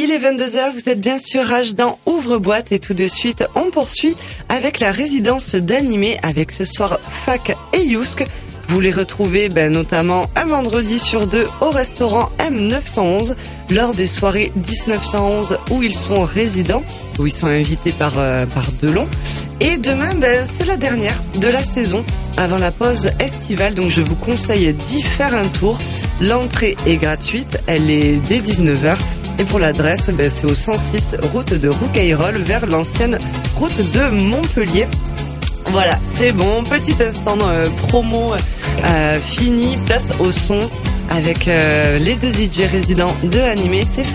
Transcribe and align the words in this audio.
Il 0.00 0.12
est 0.12 0.18
22h, 0.20 0.74
vous 0.74 0.88
êtes 0.88 1.00
bien 1.00 1.18
sûr 1.18 1.44
Rage 1.44 1.74
dans 1.74 1.98
Ouvre-boîte 2.06 2.70
et 2.70 2.78
tout 2.78 2.94
de 2.94 3.08
suite 3.08 3.44
on 3.56 3.72
poursuit 3.72 4.14
avec 4.48 4.78
la 4.78 4.92
résidence 4.92 5.56
d'animé 5.56 6.20
avec 6.22 6.52
ce 6.52 6.64
soir 6.64 7.00
Fac 7.26 7.56
et 7.72 7.82
Yousk. 7.82 8.24
Vous 8.68 8.78
les 8.78 8.92
retrouvez 8.92 9.48
ben, 9.48 9.72
notamment 9.72 10.26
un 10.36 10.44
vendredi 10.44 11.00
sur 11.00 11.26
deux 11.26 11.46
au 11.60 11.70
restaurant 11.70 12.30
M911 12.38 13.34
lors 13.70 13.92
des 13.92 14.06
soirées 14.06 14.52
1911 14.54 15.58
où 15.72 15.82
ils 15.82 15.96
sont 15.96 16.22
résidents, 16.22 16.84
où 17.18 17.26
ils 17.26 17.34
sont 17.34 17.48
invités 17.48 17.90
par, 17.90 18.20
euh, 18.20 18.46
Delon. 18.80 19.08
Et 19.60 19.78
demain, 19.78 20.14
ben, 20.14 20.46
c'est 20.56 20.66
la 20.66 20.76
dernière 20.76 21.20
de 21.40 21.48
la 21.48 21.64
saison 21.64 22.04
avant 22.36 22.58
la 22.58 22.70
pause 22.70 23.10
estivale, 23.18 23.74
donc 23.74 23.90
je 23.90 24.02
vous 24.02 24.14
conseille 24.14 24.72
d'y 24.72 25.02
faire 25.02 25.34
un 25.34 25.48
tour. 25.48 25.76
L'entrée 26.20 26.76
est 26.86 26.98
gratuite, 26.98 27.58
elle 27.66 27.90
est 27.90 28.16
dès 28.28 28.38
19h. 28.38 28.96
Et 29.38 29.44
pour 29.44 29.58
l'adresse, 29.58 30.10
ben, 30.10 30.30
c'est 30.34 30.50
au 30.50 30.54
106 30.54 31.16
route 31.32 31.54
de 31.54 31.68
Roucayrol 31.68 32.36
vers 32.38 32.66
l'ancienne 32.66 33.18
route 33.56 33.92
de 33.92 34.10
Montpellier. 34.10 34.86
Voilà, 35.66 35.98
c'est 36.14 36.32
bon, 36.32 36.64
petit 36.64 36.94
instant 37.02 37.36
euh, 37.42 37.66
promo 37.88 38.32
euh, 38.34 39.20
fini, 39.20 39.76
place 39.86 40.12
au 40.18 40.32
son 40.32 40.60
avec 41.10 41.48
euh, 41.48 41.98
les 41.98 42.14
deux 42.16 42.32
DJ 42.32 42.70
résidents 42.70 43.14
de 43.22 43.38
Animé, 43.40 43.86
c'est 43.90 44.06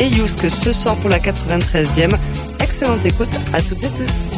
et 0.00 0.06
Yousk 0.06 0.48
ce 0.48 0.72
soir 0.72 0.96
pour 0.96 1.10
la 1.10 1.18
93e. 1.18 2.14
Excellente 2.60 3.04
écoute 3.04 3.34
à 3.52 3.60
toutes 3.62 3.82
et 3.82 3.88
tous. 3.88 4.29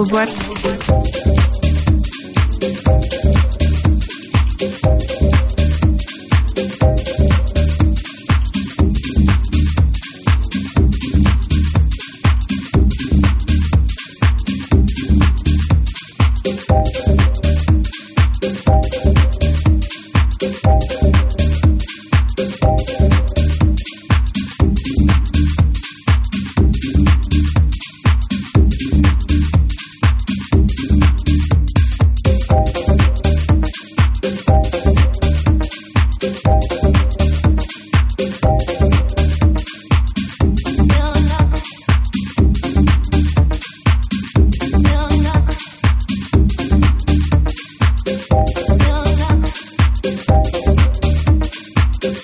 J'ouvre 0.00 0.49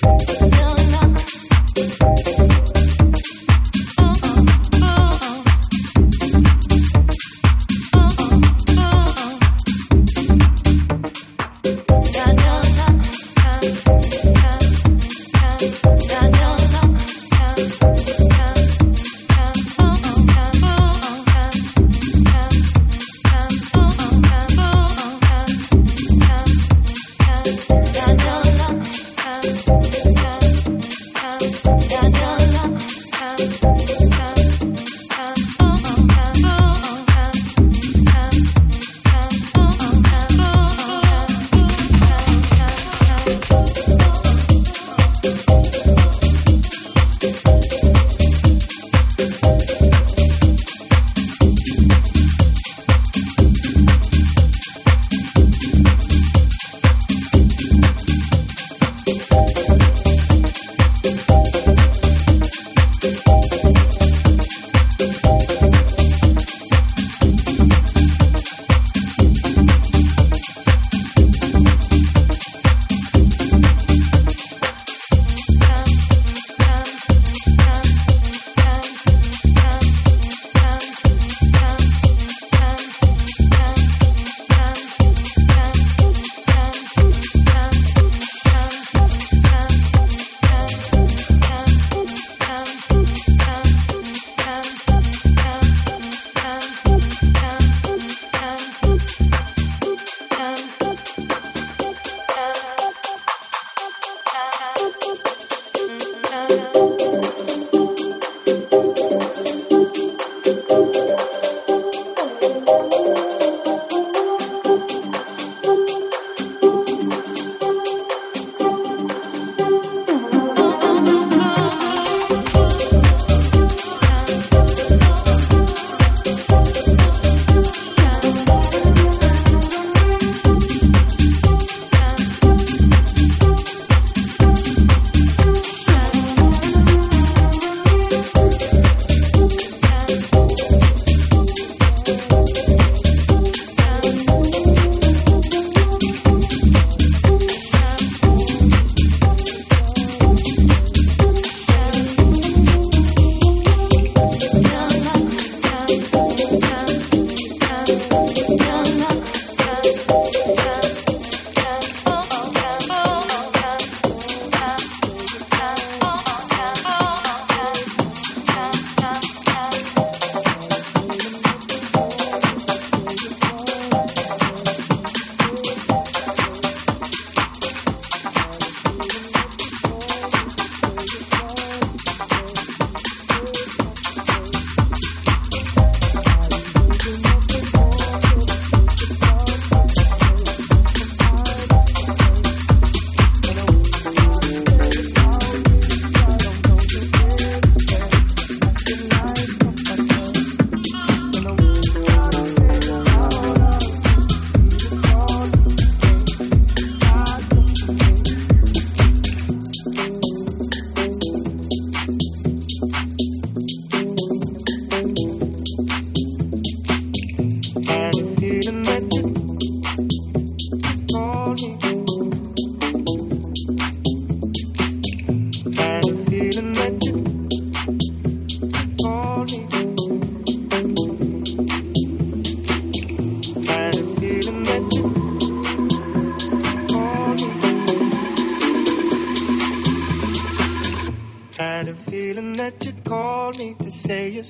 Thank 0.07 0.53
you. 0.53 0.56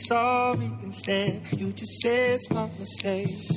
sorry 0.06 0.72
instead. 0.84 1.42
You 1.52 1.72
just 1.72 2.02
say 2.02 2.34
it's 2.34 2.50
my 2.50 2.70
mistake. 2.80 3.57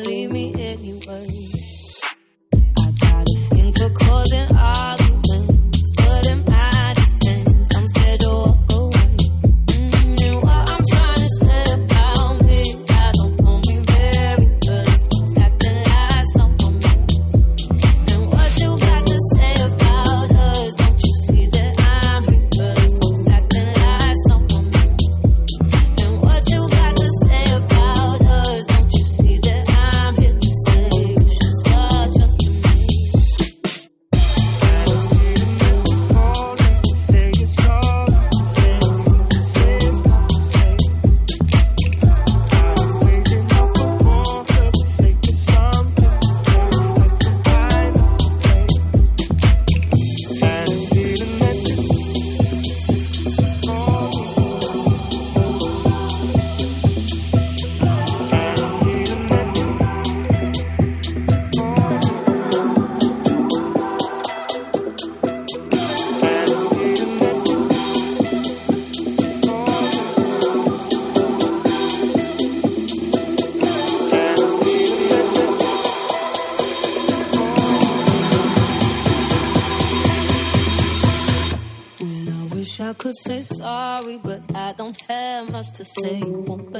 say 83.31 83.41
sorry, 83.41 84.17
but 84.17 84.41
I 84.53 84.73
don't 84.73 84.99
have 85.07 85.49
much 85.49 85.71
to 85.71 85.85
say. 85.85 86.21
Won't 86.21 86.70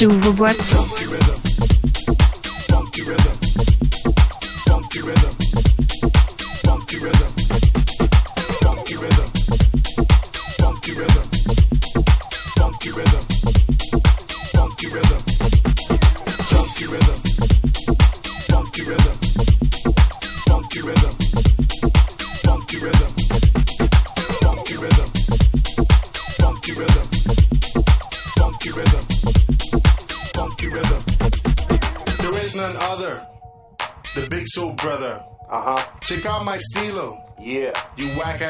ты 0.00 0.08
в 0.08 0.89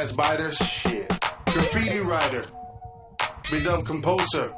You 0.01 0.07
whack 0.07 0.09
ass 0.09 0.13
biters. 0.13 0.57
Shit. 0.57 1.09
Graffiti 1.47 2.01
writer. 2.01 2.45
Rhythm 3.53 3.85
composer. 3.85 4.49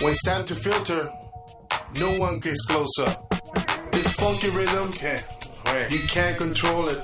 When 0.00 0.12
it's 0.12 0.22
time 0.24 0.46
to 0.46 0.54
filter, 0.54 1.10
no 1.94 2.18
one 2.18 2.38
gets 2.40 2.64
closer. 2.64 3.16
This 3.92 4.12
funky 4.14 4.48
rhythm, 4.50 4.92
you 5.90 6.00
can't 6.08 6.38
control 6.38 6.88
it. 6.88 7.02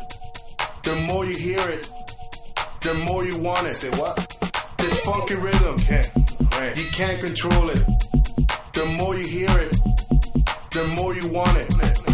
The 0.83 0.95
more 0.97 1.27
you 1.27 1.37
hear 1.37 1.69
it, 1.69 1.91
the 2.81 2.95
more 2.95 3.25
you 3.27 3.37
want 3.37 3.67
it. 3.67 3.75
Say 3.75 3.91
what? 3.91 4.17
This 4.79 5.01
funky 5.01 5.35
rhythm, 5.35 5.77
you 5.79 6.87
can't 6.93 7.21
control 7.21 7.71
it. 7.71 7.83
The 8.73 8.87
more 8.87 9.17
you 9.17 9.27
hear 9.27 9.59
it, 9.59 9.77
the 10.71 10.87
more 10.97 11.15
you 11.15 11.29
want 11.29 11.57
it. 11.59 12.12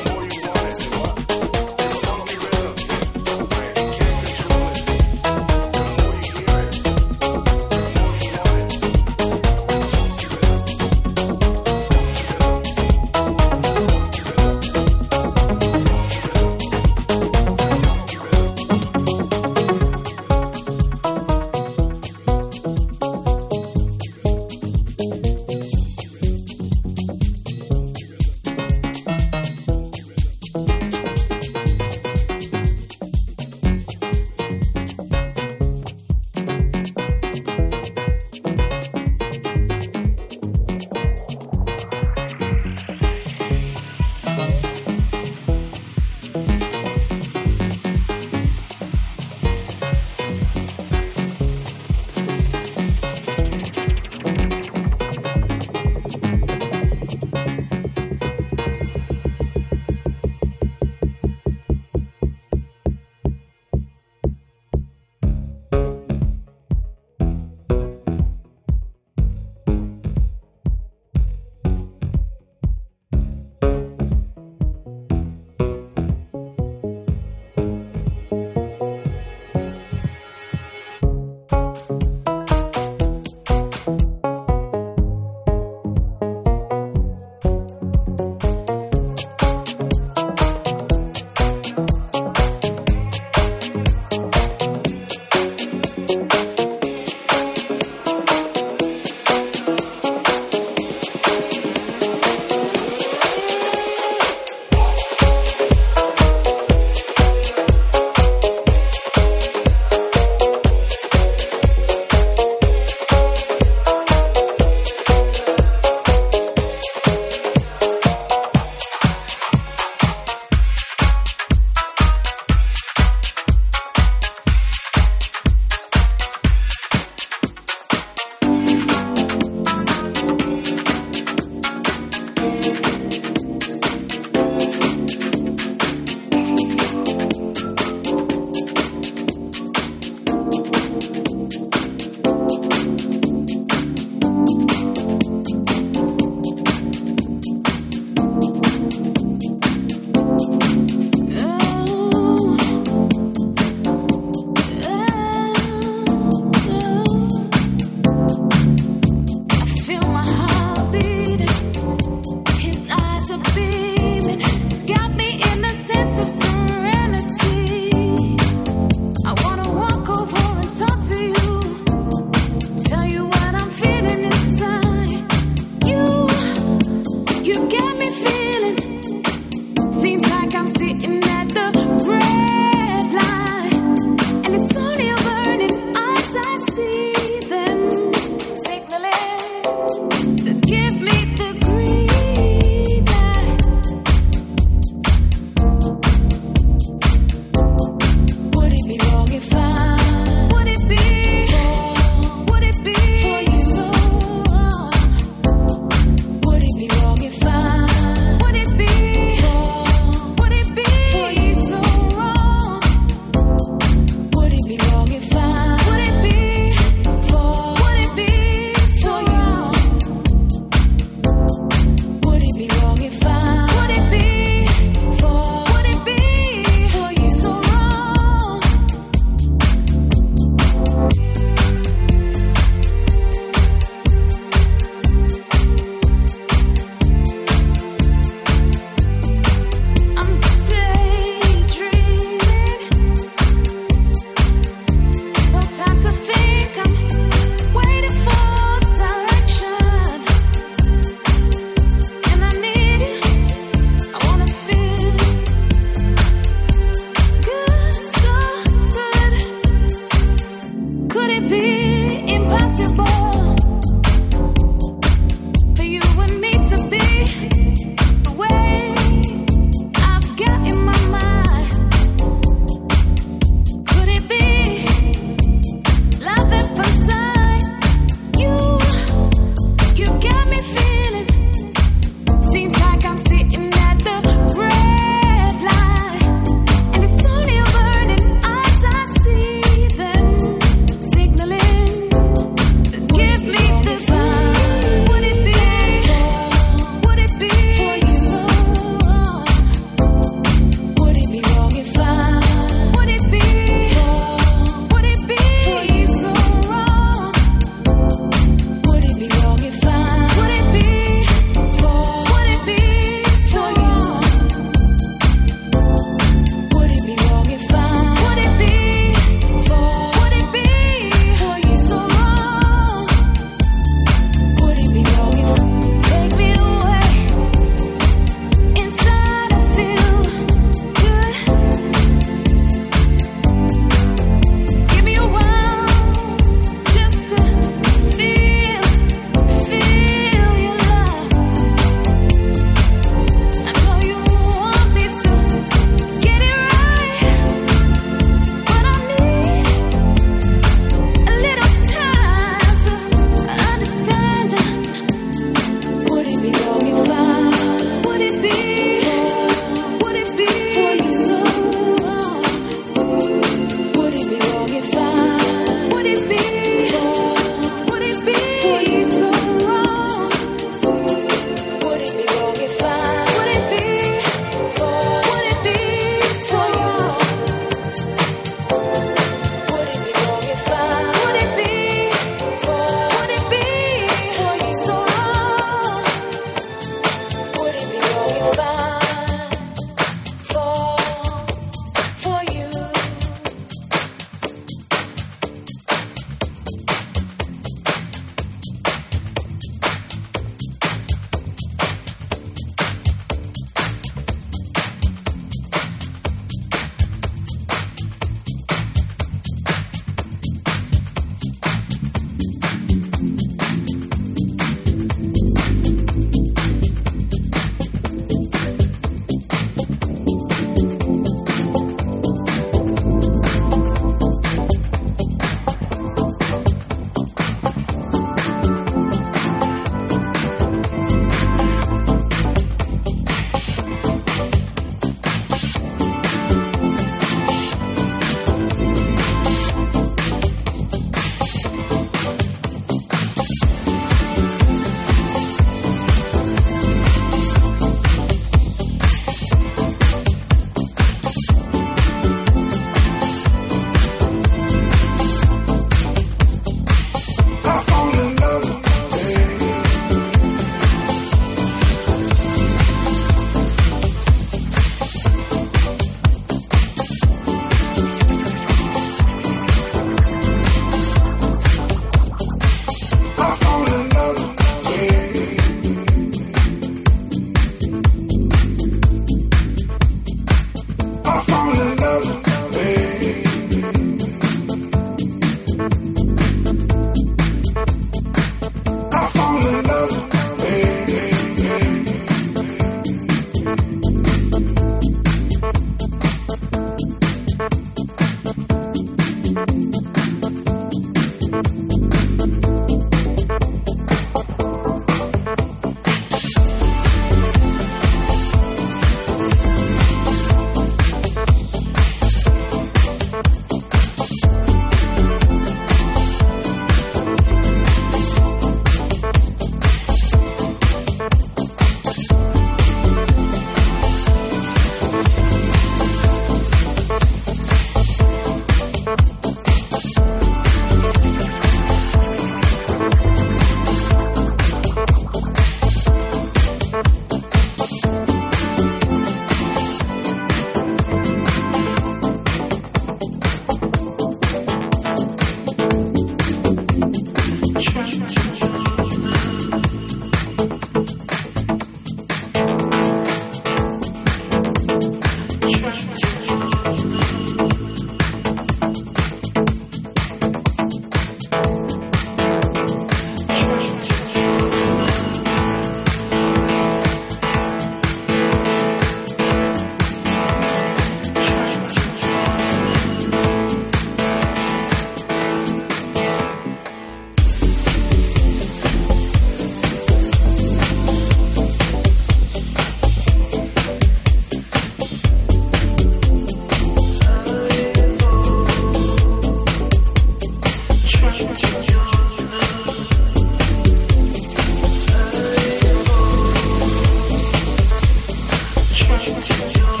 Take 599.41 599.75
your 599.75 600.00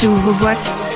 Rage, 0.00 0.06
ouvre-boîte. 0.06 0.87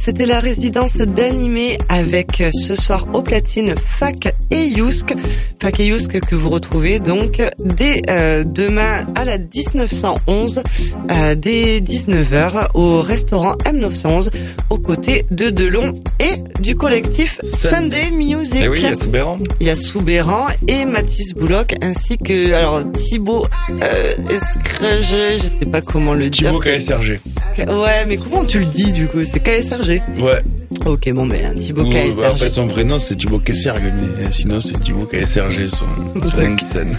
C'était 0.00 0.26
la 0.26 0.40
résidence 0.40 0.96
d'animé 0.96 1.78
avec 1.88 2.40
euh, 2.40 2.50
ce 2.52 2.74
soir 2.74 3.06
au 3.14 3.22
platine 3.22 3.74
Fac 3.76 4.32
et 4.50 4.64
Yousk. 4.66 5.14
Fac 5.60 5.80
et 5.80 5.86
Yousk 5.86 6.20
que 6.20 6.34
vous 6.34 6.48
retrouvez 6.48 7.00
donc 7.00 7.42
dès 7.58 8.02
euh, 8.08 8.44
demain 8.44 9.04
à 9.14 9.24
la 9.24 9.38
1911, 9.38 10.62
euh, 11.10 11.34
dès 11.34 11.80
19h 11.80 12.68
au 12.74 13.00
restaurant 13.00 13.54
M911 13.64 14.30
aux 14.70 14.78
côtés 14.78 15.24
de 15.30 15.50
Delon 15.50 15.92
et 16.20 16.60
du 16.60 16.74
collectif 16.74 17.40
Sunday 17.42 18.10
Music. 18.10 18.56
Et 18.56 18.64
Eh 18.64 18.68
oui, 18.68 18.78
il 18.80 18.84
y 18.84 18.86
a 18.86 18.94
Soubéran. 18.94 19.38
Il 19.60 19.66
y 19.66 19.70
a 19.70 19.76
Soubéran 19.76 20.46
et 20.68 20.84
Mathis 20.84 21.34
Bouloc 21.34 21.74
ainsi 21.80 22.18
que 22.18 22.52
alors 22.52 22.82
Thibaut 22.92 23.46
euh, 23.70 24.14
Escrege, 24.30 25.38
je 25.42 25.46
sais 25.60 25.66
pas 25.66 25.80
comment 25.80 26.14
le 26.14 26.28
dire. 26.30 26.50
Thibaut 26.50 26.60
KSRG. 26.60 27.20
Ouais, 27.58 28.04
mais 28.06 28.16
comment 28.16 28.44
tu 28.44 28.58
le 28.60 28.66
dis 28.66 28.92
du 28.92 29.06
coup? 29.08 29.22
C'est 29.24 29.40
KSRG 29.40 30.02
Ouais. 30.18 30.42
Ok, 30.84 31.12
bon, 31.12 31.26
mais 31.26 31.44
un 31.44 31.54
Thibaut 31.54 31.84
KSRG. 31.84 32.16
bah, 32.16 32.32
en 32.32 32.36
fait, 32.36 32.50
son 32.50 32.66
vrai 32.66 32.84
nom, 32.84 32.98
c'est 32.98 33.14
Thibaut 33.14 33.38
Kesserg, 33.38 33.82
mais 33.94 34.32
sinon, 34.32 34.60
c'est 34.60 34.80
Thibaut 34.82 35.06
KSRG, 35.06 35.68
son, 35.68 35.84
nom 36.14 36.54
de 36.54 36.60
scène. 36.60 36.96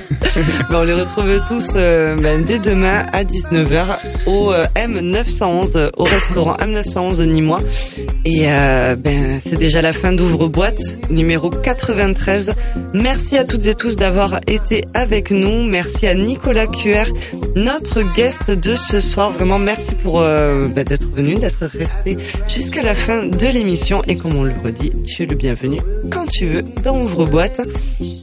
Ben, 0.70 0.80
on 0.80 0.84
les 0.84 0.94
retrouve 0.94 1.42
tous 1.48 1.74
euh, 1.76 2.16
ben, 2.16 2.44
dès 2.44 2.60
demain 2.60 3.06
à 3.12 3.24
19h 3.24 3.98
au 4.26 4.54
euh, 4.54 4.66
M911, 4.76 5.72
euh, 5.76 5.90
au 5.98 6.06
restaurant 6.06 6.56
M911 6.58 7.26
Nîmois. 7.26 7.62
Et 8.26 8.46
euh, 8.48 8.96
ben, 8.96 9.40
c'est 9.46 9.58
déjà 9.58 9.82
la 9.82 9.92
fin 9.92 10.14
d'ouvre-boîte, 10.14 10.80
numéro 11.10 11.50
93. 11.50 12.56
Merci 12.94 13.38
à 13.38 13.44
toutes 13.44 13.66
et 13.68 13.76
tous 13.76 13.98
d'avoir 13.98 14.40
été 14.48 14.86
avec 14.94 15.30
nous. 15.30 15.64
Merci 15.64 16.08
à 16.08 16.14
Nicolas 16.14 16.68
QR, 16.68 17.06
notre 17.56 18.02
guest 18.16 18.50
de 18.50 18.76
ce 18.76 19.00
soir. 19.02 19.32
Vraiment, 19.32 19.60
merci 19.60 19.94
pour 19.96 20.22
euh, 20.22 20.68
ben, 20.70 20.86
d'être 20.86 21.10
venu, 21.12 21.36
d'être 21.36 21.66
resté 21.66 22.18
jusqu'à 22.48 22.82
la 22.82 22.96
fin 22.96 23.26
de 23.26 23.48
l'émission. 23.48 23.73
Et 24.08 24.16
comme 24.18 24.36
on 24.36 24.44
le 24.44 24.54
redit, 24.64 24.92
tu 25.04 25.24
es 25.24 25.26
le 25.26 25.36
bienvenu 25.36 25.80
quand 26.12 26.28
tu 26.28 26.46
veux 26.46 26.62
dans 26.84 26.96
Ouvre-boîte. 27.02 27.60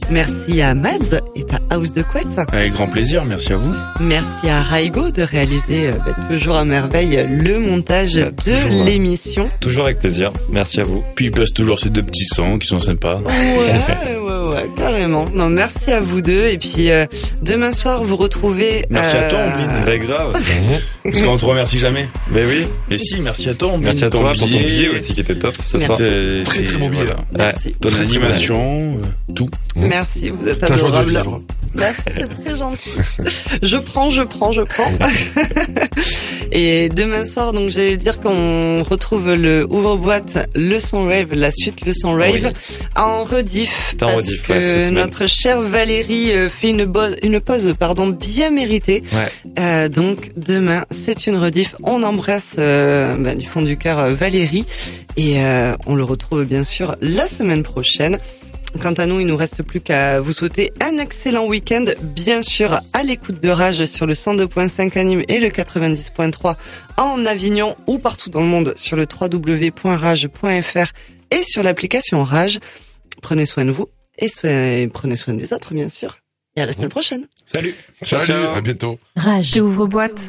Merci 0.09 0.61
à 0.61 0.73
Mads 0.73 1.19
et 1.35 1.43
ta 1.43 1.59
house 1.69 1.91
de 1.91 2.03
couette. 2.03 2.39
Avec 2.53 2.71
grand 2.71 2.87
plaisir, 2.87 3.25
merci 3.25 3.51
à 3.51 3.57
vous. 3.57 3.73
Merci 3.99 4.47
à 4.47 4.61
Raigo 4.61 5.11
de 5.11 5.23
réaliser 5.23 5.87
euh, 5.87 5.91
bah, 6.05 6.15
toujours 6.29 6.55
à 6.55 6.63
merveille 6.63 7.27
le 7.29 7.59
montage 7.59 8.13
de 8.13 8.29
toujours, 8.29 8.71
hein. 8.71 8.85
l'émission. 8.85 9.49
Toujours 9.59 9.85
avec 9.85 9.99
plaisir. 9.99 10.31
Merci 10.49 10.79
à 10.79 10.85
vous. 10.85 11.03
Puis 11.15 11.25
il 11.25 11.31
place 11.31 11.51
toujours 11.51 11.79
ces 11.79 11.89
deux 11.89 12.03
petits 12.03 12.27
sons 12.33 12.57
qui 12.57 12.67
sont 12.67 12.79
sympas. 12.79 13.17
Ouais, 13.17 14.17
ouais, 14.17 14.47
ouais, 14.53 14.65
carrément. 14.77 15.29
Non, 15.33 15.49
merci 15.49 15.91
à 15.91 15.99
vous 15.99 16.21
deux. 16.21 16.45
Et 16.45 16.57
puis 16.57 16.91
euh, 16.91 17.05
demain 17.41 17.73
soir, 17.73 18.05
vous 18.05 18.15
retrouvez. 18.15 18.85
Merci 18.89 19.17
à 19.17 19.23
toi, 19.23 19.39
euh, 19.39 19.51
Ombline. 19.51 19.83
Très 19.83 19.99
grave. 19.99 20.41
Parce 21.03 21.21
qu'on 21.21 21.37
te 21.37 21.45
remercie 21.45 21.77
jamais. 21.79 22.07
Mais 22.31 22.45
oui. 22.45 22.67
Et 22.89 22.97
si, 22.97 23.19
merci 23.19 23.49
à 23.49 23.53
toi, 23.53 23.69
Ombline. 23.69 23.85
Merci 23.85 24.05
à 24.05 24.09
toi 24.09 24.31
pour 24.31 24.39
ton 24.39 24.57
billet 24.57 24.89
aussi 24.89 25.13
qui 25.13 25.19
était 25.19 25.40
top 25.41 25.55
ce 25.67 25.77
Merci. 25.77 25.85
soir. 25.85 25.97
C'est- 25.97 26.43
Très, 26.43 26.63
très 26.63 26.77
beau 26.77 26.89
billet, 26.89 27.03
voilà. 27.03 27.15
Merci. 27.37 27.75
Ton 27.79 27.89
Très, 27.89 28.05
très 28.05 28.15
animation, 28.17 28.97
euh, 28.97 29.33
tout. 29.35 29.49
Merci, 29.75 30.29
vous 30.29 30.47
êtes 30.47 30.59
de 30.61 30.65
adorable. 30.73 31.09
vivre. 31.09 31.41
Merci, 31.73 32.01
c'est 32.17 32.43
très 32.43 32.57
gentil. 32.57 32.89
Je 33.63 33.77
prends, 33.77 34.09
je 34.09 34.23
prends, 34.23 34.51
je 34.51 34.61
prends. 34.61 34.91
Et 36.51 36.89
demain 36.89 37.23
soir, 37.23 37.53
donc 37.53 37.69
j'allais 37.69 37.95
dire 37.95 38.19
qu'on 38.19 38.83
retrouve 38.83 39.33
le 39.33 39.65
ouvre-boîte 39.69 40.49
le 40.53 40.79
son 40.79 41.05
rave, 41.05 41.33
la 41.33 41.49
suite 41.49 41.85
le 41.85 41.93
son 41.93 42.11
rave 42.11 42.51
en 42.97 43.23
rediff. 43.23 43.71
C'est 43.91 44.03
en 44.03 44.07
parce 44.07 44.17
rediff, 44.17 44.47
que 44.47 44.53
ouais, 44.53 44.61
cette 44.61 44.85
semaine. 44.87 45.03
notre 45.03 45.27
chère 45.27 45.61
Valérie 45.61 46.33
euh, 46.33 46.49
fait 46.49 46.69
une, 46.71 46.83
bo- 46.85 47.15
une 47.23 47.39
pause, 47.39 47.73
pardon, 47.79 48.07
bien 48.09 48.49
méritée. 48.49 49.03
Ouais. 49.13 49.53
Euh, 49.59 49.87
donc 49.87 50.31
demain, 50.35 50.85
c'est 50.91 51.25
une 51.27 51.37
rediff. 51.37 51.75
On 51.83 52.03
embrasse 52.03 52.55
euh, 52.59 53.15
bah, 53.17 53.33
du 53.33 53.45
fond 53.47 53.61
du 53.61 53.77
cœur 53.77 54.09
Valérie 54.11 54.65
et 55.15 55.30
euh, 55.39 55.75
on 55.85 55.95
le 55.95 56.03
retrouve 56.03 56.43
bien 56.45 56.63
sûr 56.63 56.95
la 57.01 57.27
semaine 57.27 57.63
prochaine. 57.63 58.19
Quant 58.81 58.93
à 58.93 59.05
nous, 59.05 59.19
il 59.19 59.27
nous 59.27 59.35
reste 59.35 59.63
plus 59.63 59.81
qu'à 59.81 60.21
vous 60.21 60.31
souhaiter 60.31 60.71
un 60.81 60.97
excellent 60.97 61.45
week-end, 61.45 61.83
bien 62.01 62.41
sûr 62.41 62.79
à 62.93 63.03
l'écoute 63.03 63.41
de 63.41 63.49
Rage 63.49 63.83
sur 63.83 64.05
le 64.05 64.13
102.5 64.13 64.97
à 64.97 65.03
Nîmes 65.03 65.23
et 65.27 65.39
le 65.41 65.49
90.3 65.49 66.55
en 66.97 67.25
Avignon 67.25 67.75
ou 67.87 67.97
partout 67.99 68.29
dans 68.29 68.39
le 68.39 68.45
monde 68.47 68.73
sur 68.77 68.95
le 68.95 69.05
www.rage.fr 69.21 70.91
et 71.31 71.43
sur 71.43 71.63
l'application 71.63 72.23
Rage. 72.23 72.59
Prenez 73.21 73.45
soin 73.45 73.65
de 73.65 73.71
vous 73.71 73.87
et 74.17 74.29
soin- 74.29 74.87
prenez 74.87 75.17
soin 75.17 75.33
des 75.33 75.51
autres, 75.53 75.73
bien 75.73 75.89
sûr. 75.89 76.17
Et 76.55 76.61
à 76.61 76.65
la 76.65 76.73
semaine 76.73 76.89
prochaine. 76.89 77.27
Salut. 77.45 77.75
Salut, 78.01 78.25
ciao. 78.25 78.53
à 78.55 78.61
bientôt. 78.61 78.99
Rage. 79.15 79.57
Ouvre-boîte. 79.61 80.21